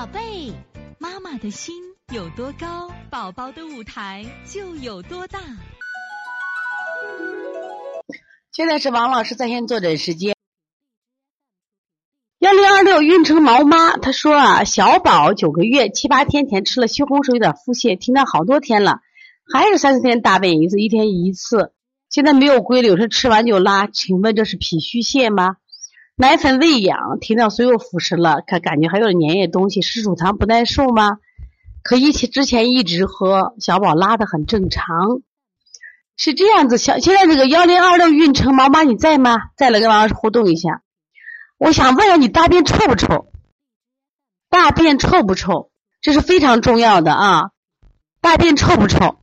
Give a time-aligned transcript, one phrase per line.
[0.00, 0.50] 宝贝，
[0.98, 1.74] 妈妈的心
[2.10, 5.38] 有多高，宝宝的舞台就有多大。
[8.50, 10.34] 现在是王老师在线坐诊时间。
[12.38, 19.00] 幺零二六运城毛妈，她说啊，小宝九个月七八天前吃了西红柿，有点腹泻，停了好多天了，
[19.52, 21.74] 还是三四天大便一次，一天一次，
[22.08, 25.58] 现在没有规律，有时吃完就拉，请问这是脾虚泻吗？
[26.20, 31.16] 奶粉喂养，停掉所有辅食了，可感觉还有点粘液东西，是乳糖不耐受吗？
[31.82, 35.22] 可一起之前一直喝，小宝拉的很正常，
[36.18, 36.76] 是这样子。
[36.76, 39.38] 小现在这个幺零二六运城毛妈你在吗？
[39.56, 40.82] 在了，跟王老师互动一下。
[41.56, 43.32] 我想问问你大便臭不臭？
[44.50, 45.70] 大便臭不臭？
[46.02, 47.50] 这是非常重要的啊！
[48.20, 49.16] 大便臭不臭？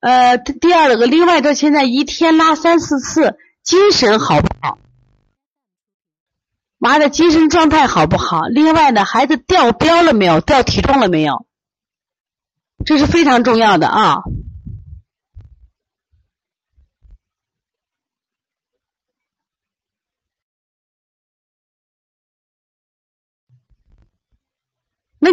[0.00, 4.78] 呃，第二个，另外这现在一天拉三四次，精神好不好？
[6.80, 8.42] 娃的精神状态好不好？
[8.48, 10.40] 另外呢，孩子掉膘了没有？
[10.40, 11.46] 掉体重了没有？
[12.84, 14.16] 这是非常重要的啊。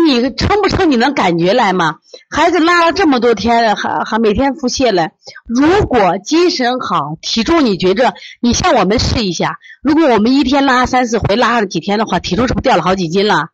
[0.06, 0.92] 你撑不撑？
[0.92, 1.98] 你能感觉来吗？
[2.30, 5.10] 孩子拉了这么多天了，还还每天腹泻了。
[5.46, 13.50] 如果精神好，体重你觉着，你像我们试一下，如果我们一天拉三四回，拉了几天的话，体重是不是掉了好几斤了？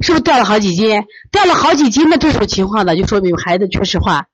[0.00, 1.02] 是不是掉了好几斤？
[1.32, 4.26] 掉了好几斤的这种情况呢，就说明孩子确实话，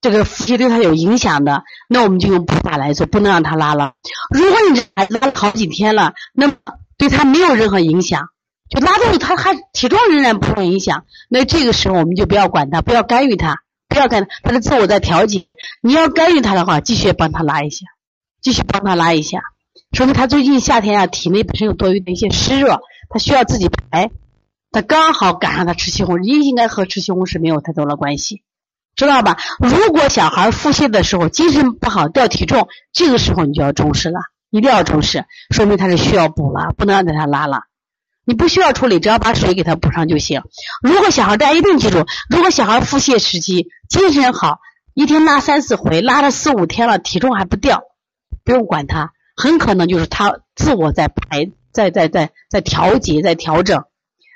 [0.00, 1.64] 这个腹泻对他有影响的。
[1.88, 3.94] 那我们就用补法来做，不能让他拉了。
[4.30, 6.54] 如果你这孩子拉了好几天了，那么
[6.96, 8.28] 对他没有任何影响。
[8.72, 15.46] 就拉肚子，他还体重仍然不受影响，那这个时候我们就不要管他，不要干预他，不要干他的自我在调节。
[15.82, 17.84] 你要干预他的话，继续帮他拉一下，
[18.40, 19.40] 继续帮他拉一下，
[19.92, 24.10] 说明他最近夏天啊，体内本身有多余的一些湿热，他需要自己排。
[24.70, 28.42] 他刚好赶上他吃西红柿，应该和吃西红柿没有太多的关系，
[28.96, 29.36] 知道吧？
[29.58, 37.64] 如果小孩腹泻的时候精神不好掉体重，这个时候你就要重视了，一定要重视，说明他是需要补了，不能让他拉了。
[38.24, 40.42] 你不需要处理，只要把水给他补上就行。
[40.80, 44.60] 如果小孩大家一定记住，如果小孩腹泻时期精神好，
[44.94, 47.82] 一天拉三四回，拉了四五天了，体重还不掉，
[48.44, 53.84] 不用管他，很可能就是他自我在排，在在在在调节，在调整。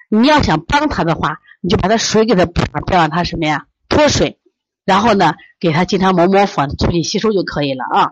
[0.09, 4.39] 你要想帮他的话，你就把他水给他补上，不要让他什么呀脱水，
[4.85, 8.11] 然后呢给他经常抹抹粉，促进吸收就可以了啊。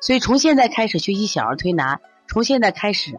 [0.00, 3.18] 所以从现在开始学习小儿推拿，从现在开始。